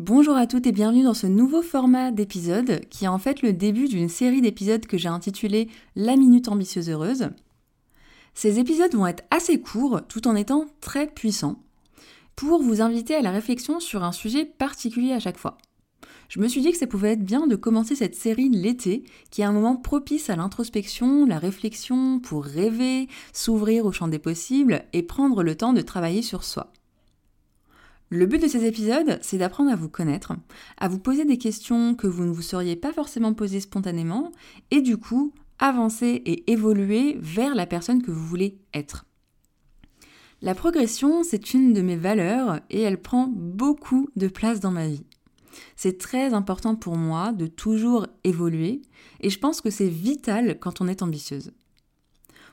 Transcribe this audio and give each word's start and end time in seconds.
Bonjour 0.00 0.34
à 0.34 0.46
toutes 0.46 0.66
et 0.66 0.72
bienvenue 0.72 1.02
dans 1.02 1.12
ce 1.12 1.26
nouveau 1.26 1.60
format 1.60 2.10
d'épisode 2.10 2.80
qui 2.88 3.04
est 3.04 3.08
en 3.08 3.18
fait 3.18 3.42
le 3.42 3.52
début 3.52 3.86
d'une 3.86 4.08
série 4.08 4.40
d'épisodes 4.40 4.86
que 4.86 4.96
j'ai 4.96 5.10
intitulé 5.10 5.68
La 5.94 6.16
Minute 6.16 6.48
Ambitieuse 6.48 6.88
Heureuse. 6.88 7.28
Ces 8.32 8.58
épisodes 8.58 8.94
vont 8.94 9.06
être 9.06 9.24
assez 9.30 9.60
courts 9.60 10.00
tout 10.08 10.26
en 10.26 10.36
étant 10.36 10.64
très 10.80 11.06
puissants 11.06 11.62
pour 12.34 12.62
vous 12.62 12.80
inviter 12.80 13.14
à 13.14 13.20
la 13.20 13.30
réflexion 13.30 13.78
sur 13.78 14.02
un 14.02 14.12
sujet 14.12 14.46
particulier 14.46 15.12
à 15.12 15.20
chaque 15.20 15.36
fois. 15.36 15.58
Je 16.30 16.40
me 16.40 16.48
suis 16.48 16.62
dit 16.62 16.72
que 16.72 16.78
ça 16.78 16.86
pouvait 16.86 17.12
être 17.12 17.22
bien 17.22 17.46
de 17.46 17.54
commencer 17.54 17.94
cette 17.94 18.14
série 18.14 18.48
l'été, 18.48 19.04
qui 19.30 19.42
est 19.42 19.44
un 19.44 19.52
moment 19.52 19.76
propice 19.76 20.30
à 20.30 20.36
l'introspection, 20.36 21.26
la 21.26 21.38
réflexion, 21.38 22.20
pour 22.20 22.46
rêver, 22.46 23.06
s'ouvrir 23.34 23.84
au 23.84 23.92
champ 23.92 24.08
des 24.08 24.18
possibles 24.18 24.82
et 24.94 25.02
prendre 25.02 25.42
le 25.42 25.56
temps 25.56 25.74
de 25.74 25.82
travailler 25.82 26.22
sur 26.22 26.42
soi. 26.42 26.72
Le 28.12 28.26
but 28.26 28.42
de 28.42 28.48
ces 28.48 28.64
épisodes, 28.64 29.20
c'est 29.22 29.38
d'apprendre 29.38 29.70
à 29.70 29.76
vous 29.76 29.88
connaître, 29.88 30.32
à 30.78 30.88
vous 30.88 30.98
poser 30.98 31.24
des 31.24 31.38
questions 31.38 31.94
que 31.94 32.08
vous 32.08 32.24
ne 32.24 32.32
vous 32.32 32.42
seriez 32.42 32.74
pas 32.74 32.92
forcément 32.92 33.34
posées 33.34 33.60
spontanément, 33.60 34.32
et 34.72 34.80
du 34.80 34.96
coup, 34.96 35.32
avancer 35.60 36.20
et 36.26 36.50
évoluer 36.50 37.16
vers 37.20 37.54
la 37.54 37.66
personne 37.66 38.02
que 38.02 38.10
vous 38.10 38.26
voulez 38.26 38.58
être. 38.74 39.06
La 40.42 40.56
progression, 40.56 41.22
c'est 41.22 41.54
une 41.54 41.72
de 41.72 41.82
mes 41.82 41.96
valeurs 41.96 42.60
et 42.68 42.80
elle 42.80 43.00
prend 43.00 43.28
beaucoup 43.28 44.08
de 44.16 44.26
place 44.26 44.58
dans 44.58 44.72
ma 44.72 44.88
vie. 44.88 45.04
C'est 45.76 45.98
très 45.98 46.34
important 46.34 46.74
pour 46.74 46.96
moi 46.96 47.32
de 47.32 47.46
toujours 47.46 48.08
évoluer 48.24 48.82
et 49.20 49.30
je 49.30 49.38
pense 49.38 49.60
que 49.60 49.70
c'est 49.70 49.88
vital 49.88 50.58
quand 50.58 50.80
on 50.80 50.88
est 50.88 51.02
ambitieuse. 51.02 51.52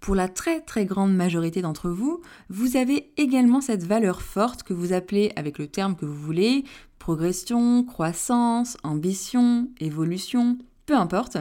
Pour 0.00 0.14
la 0.14 0.28
très 0.28 0.60
très 0.60 0.86
grande 0.86 1.14
majorité 1.14 1.60
d'entre 1.60 1.90
vous, 1.90 2.22
vous 2.48 2.76
avez 2.76 3.12
également 3.18 3.60
cette 3.60 3.84
valeur 3.84 4.22
forte 4.22 4.62
que 4.62 4.72
vous 4.72 4.94
appelez 4.94 5.30
avec 5.36 5.58
le 5.58 5.66
terme 5.66 5.94
que 5.94 6.06
vous 6.06 6.14
voulez, 6.14 6.64
progression, 6.98 7.84
croissance, 7.84 8.78
ambition, 8.82 9.68
évolution, 9.78 10.56
peu 10.86 10.94
importe. 10.94 11.36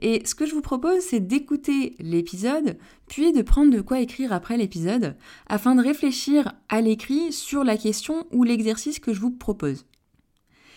Et 0.00 0.22
ce 0.26 0.34
que 0.34 0.46
je 0.46 0.54
vous 0.54 0.62
propose, 0.62 1.00
c'est 1.00 1.26
d'écouter 1.26 1.96
l'épisode, 1.98 2.76
puis 3.08 3.32
de 3.32 3.42
prendre 3.42 3.72
de 3.72 3.80
quoi 3.80 4.00
écrire 4.00 4.32
après 4.32 4.56
l'épisode, 4.56 5.16
afin 5.48 5.74
de 5.74 5.82
réfléchir 5.82 6.52
à 6.68 6.82
l'écrit 6.82 7.32
sur 7.32 7.64
la 7.64 7.76
question 7.76 8.26
ou 8.30 8.44
l'exercice 8.44 8.98
que 8.98 9.14
je 9.14 9.20
vous 9.20 9.30
propose. 9.30 9.84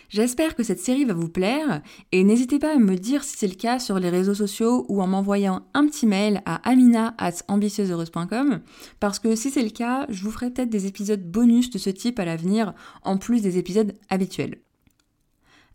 J'espère 0.09 0.55
que 0.55 0.63
cette 0.63 0.79
série 0.79 1.05
va 1.05 1.13
vous 1.13 1.29
plaire 1.29 1.83
et 2.11 2.23
n'hésitez 2.23 2.57
pas 2.57 2.73
à 2.73 2.79
me 2.79 2.95
dire 2.95 3.23
si 3.23 3.37
c'est 3.37 3.47
le 3.47 3.53
cas 3.53 3.77
sur 3.77 3.99
les 3.99 4.09
réseaux 4.09 4.33
sociaux 4.33 4.87
ou 4.89 5.03
en 5.03 5.07
m'envoyant 5.07 5.67
un 5.75 5.85
petit 5.85 6.07
mail 6.07 6.41
à 6.47 6.55
amina@ambitieuseheureuse.com 6.67 8.61
parce 8.99 9.19
que 9.19 9.35
si 9.35 9.51
c'est 9.51 9.61
le 9.61 9.69
cas, 9.69 10.07
je 10.09 10.23
vous 10.23 10.31
ferai 10.31 10.49
peut-être 10.49 10.71
des 10.71 10.87
épisodes 10.87 11.21
bonus 11.21 11.69
de 11.69 11.77
ce 11.77 11.91
type 11.91 12.17
à 12.17 12.25
l'avenir 12.25 12.73
en 13.03 13.17
plus 13.17 13.43
des 13.43 13.59
épisodes 13.59 13.93
habituels. 14.09 14.57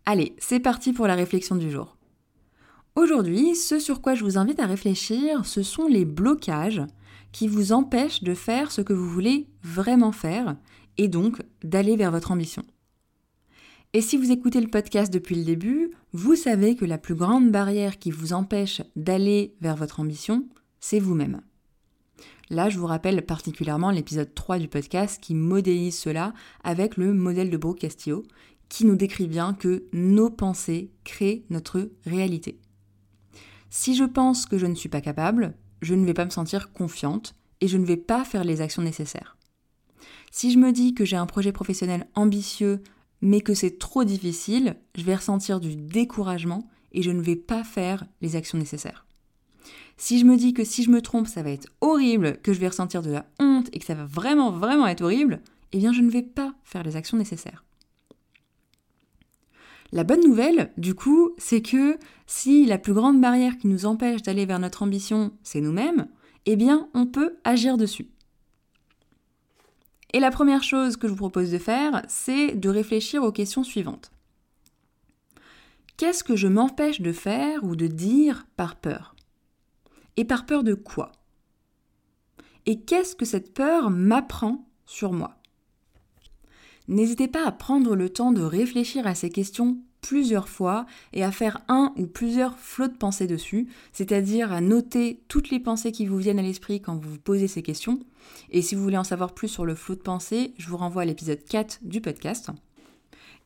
Allez, 0.05 0.35
c'est 0.37 0.59
parti 0.59 0.91
pour 0.91 1.07
la 1.07 1.15
réflexion 1.15 1.55
du 1.55 1.71
jour. 1.71 1.95
Aujourd'hui, 2.97 3.55
ce 3.55 3.79
sur 3.79 4.01
quoi 4.01 4.15
je 4.15 4.25
vous 4.25 4.37
invite 4.37 4.59
à 4.59 4.65
réfléchir, 4.65 5.45
ce 5.45 5.63
sont 5.63 5.87
les 5.87 6.03
blocages 6.03 6.83
qui 7.31 7.47
vous 7.47 7.71
empêchent 7.71 8.23
de 8.23 8.33
faire 8.33 8.71
ce 8.71 8.81
que 8.81 8.93
vous 8.93 9.09
voulez 9.09 9.47
vraiment 9.63 10.11
faire 10.11 10.57
et 10.97 11.07
donc 11.07 11.41
d'aller 11.63 11.95
vers 11.95 12.11
votre 12.11 12.31
ambition. 12.31 12.63
Et 13.95 14.01
si 14.01 14.17
vous 14.17 14.29
écoutez 14.29 14.59
le 14.59 14.67
podcast 14.67 15.13
depuis 15.13 15.35
le 15.35 15.45
début, 15.45 15.89
vous 16.11 16.35
savez 16.35 16.75
que 16.75 16.83
la 16.83 16.97
plus 16.97 17.15
grande 17.15 17.49
barrière 17.49 17.97
qui 17.97 18.11
vous 18.11 18.33
empêche 18.33 18.81
d'aller 18.97 19.55
vers 19.61 19.77
votre 19.77 20.01
ambition, 20.01 20.49
c'est 20.81 20.99
vous-même. 20.99 21.39
Là, 22.49 22.67
je 22.67 22.77
vous 22.77 22.87
rappelle 22.87 23.25
particulièrement 23.25 23.91
l'épisode 23.91 24.35
3 24.35 24.59
du 24.59 24.67
podcast 24.67 25.23
qui 25.23 25.33
modélise 25.33 25.97
cela 25.97 26.33
avec 26.61 26.97
le 26.97 27.13
modèle 27.13 27.49
de 27.49 27.55
Brooke 27.55 27.79
Castillo, 27.79 28.23
qui 28.67 28.83
nous 28.83 28.97
décrit 28.97 29.27
bien 29.27 29.53
que 29.53 29.85
nos 29.93 30.29
pensées 30.29 30.91
créent 31.05 31.45
notre 31.49 31.89
réalité. 32.05 32.59
Si 33.69 33.95
je 33.95 34.03
pense 34.03 34.45
que 34.45 34.57
je 34.57 34.65
ne 34.65 34.75
suis 34.75 34.89
pas 34.89 34.99
capable, 34.99 35.53
je 35.81 35.95
ne 35.95 36.05
vais 36.05 36.13
pas 36.13 36.25
me 36.25 36.31
sentir 36.31 36.73
confiante 36.73 37.33
et 37.61 37.69
je 37.69 37.77
ne 37.77 37.85
vais 37.85 37.95
pas 37.95 38.25
faire 38.25 38.43
les 38.43 38.59
actions 38.59 38.83
nécessaires. 38.83 39.37
Si 40.31 40.51
je 40.51 40.57
me 40.57 40.73
dis 40.73 40.93
que 40.93 41.05
j'ai 41.05 41.15
un 41.15 41.27
projet 41.27 41.53
professionnel 41.53 42.09
ambitieux, 42.13 42.81
mais 43.25 43.41
que 43.41 43.55
c'est 43.55 43.79
trop 43.79 44.03
difficile, 44.03 44.75
je 44.93 45.03
vais 45.03 45.15
ressentir 45.15 45.59
du 45.59 45.75
découragement 45.75 46.69
et 46.91 47.01
je 47.01 47.09
ne 47.09 47.23
vais 47.23 47.35
pas 47.35 47.63
faire 47.63 48.05
les 48.21 48.35
actions 48.35 48.59
nécessaires. 48.59 49.07
Si 49.97 50.19
je 50.19 50.25
me 50.25 50.37
dis 50.37 50.53
que 50.53 50.63
si 50.63 50.83
je 50.83 50.91
me 50.91 51.01
trompe, 51.01 51.27
ça 51.27 51.41
va 51.41 51.49
être 51.49 51.67
horrible, 51.81 52.37
que 52.43 52.53
je 52.53 52.59
vais 52.59 52.67
ressentir 52.67 53.01
de 53.01 53.09
la 53.09 53.25
honte 53.39 53.67
et 53.73 53.79
que 53.79 53.85
ça 53.85 53.95
va 53.95 54.05
vraiment, 54.05 54.51
vraiment 54.51 54.85
être 54.85 55.01
horrible, 55.01 55.41
eh 55.71 55.79
bien 55.79 55.91
je 55.91 56.01
ne 56.01 56.11
vais 56.11 56.21
pas 56.21 56.53
faire 56.63 56.83
les 56.83 56.97
actions 56.97 57.17
nécessaires. 57.17 57.65
La 59.91 60.03
bonne 60.03 60.23
nouvelle, 60.23 60.71
du 60.77 60.93
coup, 60.93 61.31
c'est 61.39 61.63
que 61.63 61.97
si 62.27 62.67
la 62.67 62.77
plus 62.77 62.93
grande 62.93 63.19
barrière 63.19 63.57
qui 63.57 63.67
nous 63.67 63.87
empêche 63.87 64.21
d'aller 64.21 64.45
vers 64.45 64.59
notre 64.59 64.83
ambition, 64.83 65.31
c'est 65.41 65.61
nous-mêmes, 65.61 66.07
eh 66.45 66.55
bien 66.55 66.89
on 66.93 67.07
peut 67.07 67.37
agir 67.43 67.77
dessus. 67.77 68.07
Et 70.13 70.19
la 70.19 70.31
première 70.31 70.63
chose 70.63 70.97
que 70.97 71.07
je 71.07 71.11
vous 71.11 71.17
propose 71.17 71.51
de 71.51 71.57
faire, 71.57 72.01
c'est 72.07 72.55
de 72.55 72.69
réfléchir 72.69 73.23
aux 73.23 73.31
questions 73.31 73.63
suivantes. 73.63 74.11
Qu'est-ce 75.97 76.23
que 76.23 76.35
je 76.35 76.47
m'empêche 76.47 77.01
de 77.01 77.11
faire 77.11 77.63
ou 77.63 77.75
de 77.75 77.87
dire 77.87 78.45
par 78.57 78.75
peur? 78.75 79.15
Et 80.17 80.25
par 80.25 80.45
peur 80.45 80.63
de 80.63 80.73
quoi? 80.73 81.11
Et 82.65 82.81
qu'est-ce 82.81 83.15
que 83.15 83.25
cette 83.25 83.53
peur 83.53 83.89
m'apprend 83.89 84.67
sur 84.85 85.13
moi? 85.13 85.37
N'hésitez 86.87 87.27
pas 87.27 87.45
à 87.45 87.51
prendre 87.51 87.95
le 87.95 88.09
temps 88.09 88.31
de 88.31 88.41
réfléchir 88.41 89.07
à 89.07 89.15
ces 89.15 89.29
questions 89.29 89.77
plusieurs 90.05 90.47
fois 90.47 90.85
et 91.13 91.23
à 91.23 91.31
faire 91.31 91.61
un 91.67 91.91
ou 91.97 92.05
plusieurs 92.05 92.59
flots 92.59 92.87
de 92.87 92.93
pensées 92.93 93.25
dessus, 93.25 93.67
c'est-à-dire 93.91 94.53
à 94.53 94.61
noter 94.61 95.23
toutes 95.29 95.49
les 95.49 95.59
pensées 95.59 95.91
qui 95.91 96.05
vous 96.05 96.17
viennent 96.17 96.37
à 96.37 96.43
l'esprit 96.43 96.79
quand 96.79 96.95
vous 96.95 97.13
vous 97.13 97.19
posez 97.19 97.47
ces 97.47 97.63
questions. 97.63 97.99
Et 98.51 98.61
si 98.61 98.75
vous 98.75 98.83
voulez 98.83 98.99
en 98.99 99.03
savoir 99.03 99.33
plus 99.33 99.47
sur 99.47 99.65
le 99.65 99.73
flot 99.73 99.95
de 99.95 100.01
pensées, 100.01 100.53
je 100.59 100.69
vous 100.69 100.77
renvoie 100.77 101.01
à 101.01 101.05
l'épisode 101.05 101.43
4 101.43 101.79
du 101.81 102.01
podcast. 102.01 102.51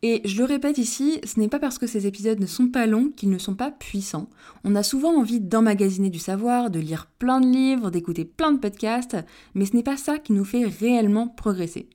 Et 0.02 0.22
je 0.26 0.38
le 0.38 0.44
répète 0.44 0.78
ici, 0.78 1.22
ce 1.24 1.40
n'est 1.40 1.48
pas 1.48 1.60
parce 1.60 1.78
que 1.78 1.88
ces 1.88 2.08
épisodes 2.08 2.42
ne 2.42 2.46
sont 2.46 2.68
pas 2.68 2.88
longs 2.88 3.10
qu'ils 3.16 3.30
ne 3.30 3.38
sont 3.38 3.56
pas 3.56 3.72
puissants. 3.72 4.30
On 4.66 4.76
a 4.76 4.84
souvent 4.84 5.18
envie 5.18 5.40
d'emmagasiner 5.40 6.10
du 6.10 6.20
savoir, 6.20 6.70
de 6.70 6.80
lire 6.80 7.08
plein 7.20 7.40
de 7.40 7.48
livres, 7.48 7.90
d'écouter 7.90 8.26
plein 8.26 8.52
de 8.52 8.60
podcasts, 8.60 9.16
mais 9.56 9.66
ce 9.66 9.78
n'est 9.78 9.84
pas 9.84 9.98
ça 9.98 10.18
qui 10.18 10.34
nous 10.34 10.46
fait 10.46 10.66
réellement 10.66 11.30
progresser. 11.30 11.90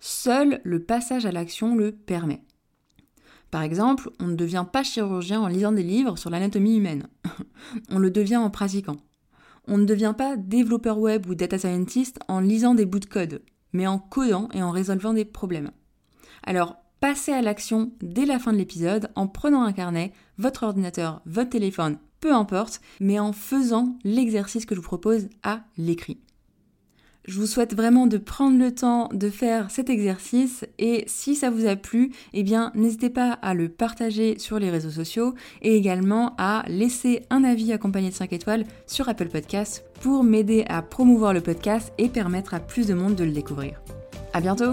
Seul 0.00 0.60
le 0.64 0.82
passage 0.82 1.24
à 1.24 1.30
l'action 1.30 1.76
le 1.76 1.92
permet. 1.92 2.42
Par 3.52 3.62
exemple, 3.62 4.08
on 4.18 4.28
ne 4.28 4.34
devient 4.34 4.64
pas 4.72 4.82
chirurgien 4.82 5.38
en 5.42 5.46
lisant 5.46 5.72
des 5.72 5.82
livres 5.82 6.16
sur 6.16 6.30
l'anatomie 6.30 6.78
humaine. 6.78 7.06
on 7.90 7.98
le 7.98 8.10
devient 8.10 8.38
en 8.38 8.48
pratiquant. 8.48 8.96
On 9.68 9.76
ne 9.76 9.84
devient 9.84 10.14
pas 10.16 10.38
développeur 10.38 10.98
web 10.98 11.26
ou 11.28 11.34
data 11.34 11.58
scientist 11.58 12.18
en 12.28 12.40
lisant 12.40 12.74
des 12.74 12.86
bouts 12.86 12.98
de 12.98 13.04
code, 13.04 13.42
mais 13.74 13.86
en 13.86 13.98
codant 13.98 14.48
et 14.54 14.62
en 14.62 14.70
résolvant 14.70 15.12
des 15.12 15.26
problèmes. 15.26 15.70
Alors, 16.44 16.76
passez 17.00 17.32
à 17.32 17.42
l'action 17.42 17.92
dès 18.00 18.24
la 18.24 18.38
fin 18.38 18.54
de 18.54 18.58
l'épisode 18.58 19.10
en 19.16 19.28
prenant 19.28 19.64
un 19.64 19.72
carnet, 19.74 20.14
votre 20.38 20.62
ordinateur, 20.62 21.20
votre 21.26 21.50
téléphone, 21.50 21.98
peu 22.20 22.32
importe, 22.32 22.80
mais 23.00 23.18
en 23.18 23.34
faisant 23.34 23.98
l'exercice 24.02 24.64
que 24.64 24.74
je 24.74 24.80
vous 24.80 24.86
propose 24.86 25.28
à 25.42 25.60
l'écrit. 25.76 26.22
Je 27.24 27.38
vous 27.38 27.46
souhaite 27.46 27.74
vraiment 27.74 28.06
de 28.06 28.18
prendre 28.18 28.58
le 28.58 28.74
temps 28.74 29.08
de 29.12 29.30
faire 29.30 29.70
cet 29.70 29.90
exercice 29.90 30.64
et 30.78 31.04
si 31.06 31.36
ça 31.36 31.50
vous 31.50 31.66
a 31.66 31.76
plu, 31.76 32.10
eh 32.32 32.42
bien 32.42 32.72
n'hésitez 32.74 33.10
pas 33.10 33.32
à 33.42 33.54
le 33.54 33.68
partager 33.68 34.38
sur 34.38 34.58
les 34.58 34.70
réseaux 34.70 34.90
sociaux 34.90 35.34
et 35.62 35.76
également 35.76 36.34
à 36.36 36.64
laisser 36.66 37.22
un 37.30 37.44
avis 37.44 37.72
accompagné 37.72 38.10
de 38.10 38.14
5 38.14 38.32
étoiles 38.32 38.64
sur 38.86 39.08
Apple 39.08 39.28
Podcasts 39.28 39.84
pour 40.00 40.24
m'aider 40.24 40.64
à 40.68 40.82
promouvoir 40.82 41.32
le 41.32 41.40
podcast 41.40 41.92
et 41.98 42.08
permettre 42.08 42.54
à 42.54 42.60
plus 42.60 42.88
de 42.88 42.94
monde 42.94 43.14
de 43.14 43.24
le 43.24 43.32
découvrir. 43.32 43.80
À 44.32 44.40
bientôt! 44.40 44.72